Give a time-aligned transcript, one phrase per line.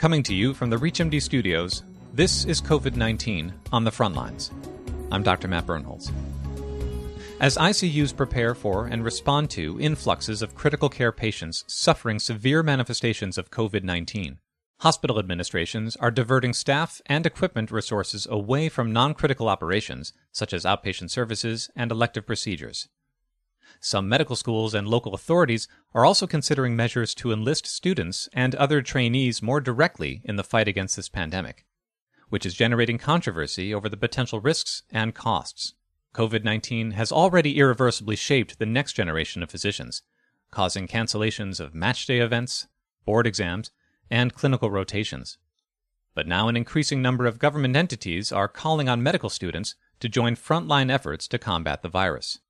[0.00, 1.82] Coming to you from the ReachMD studios,
[2.14, 4.50] this is COVID 19 on the front lines.
[5.12, 5.46] I'm Dr.
[5.46, 6.10] Matt Birnholz.
[7.38, 13.36] As ICUs prepare for and respond to influxes of critical care patients suffering severe manifestations
[13.36, 14.38] of COVID 19,
[14.78, 20.64] hospital administrations are diverting staff and equipment resources away from non critical operations, such as
[20.64, 22.88] outpatient services and elective procedures.
[23.78, 28.82] Some medical schools and local authorities are also considering measures to enlist students and other
[28.82, 31.64] trainees more directly in the fight against this pandemic,
[32.28, 35.74] which is generating controversy over the potential risks and costs.
[36.14, 40.02] COVID 19 has already irreversibly shaped the next generation of physicians,
[40.50, 42.66] causing cancellations of match day events,
[43.04, 43.70] board exams,
[44.10, 45.38] and clinical rotations.
[46.14, 50.34] But now an increasing number of government entities are calling on medical students to join
[50.34, 52.40] frontline efforts to combat the virus.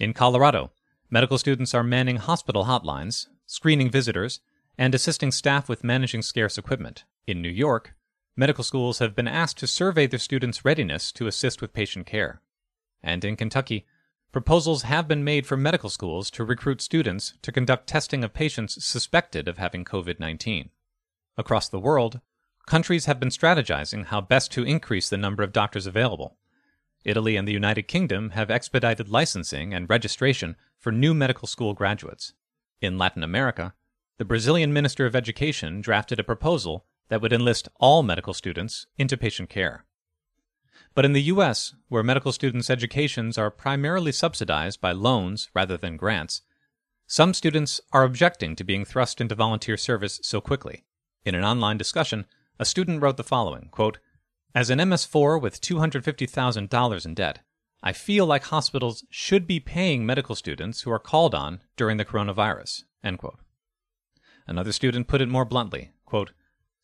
[0.00, 0.72] In Colorado,
[1.10, 4.40] medical students are manning hospital hotlines, screening visitors,
[4.78, 7.04] and assisting staff with managing scarce equipment.
[7.26, 7.92] In New York,
[8.34, 12.40] medical schools have been asked to survey their students' readiness to assist with patient care.
[13.02, 13.84] And in Kentucky,
[14.32, 18.82] proposals have been made for medical schools to recruit students to conduct testing of patients
[18.82, 20.70] suspected of having COVID 19.
[21.36, 22.22] Across the world,
[22.64, 26.38] countries have been strategizing how best to increase the number of doctors available.
[27.04, 32.34] Italy and the United Kingdom have expedited licensing and registration for new medical school graduates.
[32.80, 33.74] In Latin America,
[34.18, 39.16] the Brazilian Minister of Education drafted a proposal that would enlist all medical students into
[39.16, 39.84] patient care.
[40.94, 45.96] But in the U.S., where medical students' educations are primarily subsidized by loans rather than
[45.96, 46.42] grants,
[47.06, 50.84] some students are objecting to being thrust into volunteer service so quickly.
[51.24, 52.26] In an online discussion,
[52.58, 53.98] a student wrote the following quote,
[54.54, 57.40] as an MS4 with $250,000 in debt,
[57.82, 62.04] I feel like hospitals should be paying medical students who are called on during the
[62.04, 62.84] coronavirus.
[64.46, 66.32] Another student put it more bluntly quote,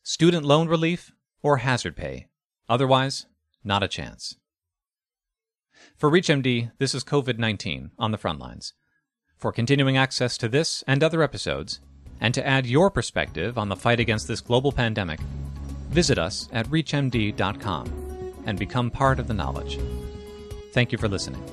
[0.03, 2.29] Student loan relief or hazard pay.
[2.69, 3.25] Otherwise,
[3.63, 4.37] not a chance.
[5.97, 8.73] For ReachMD, this is COVID 19 on the front lines.
[9.37, 11.81] For continuing access to this and other episodes,
[12.19, 15.19] and to add your perspective on the fight against this global pandemic,
[15.89, 19.79] Visit us at ReachMD.com and become part of the knowledge.
[20.71, 21.43] Thank you for listening.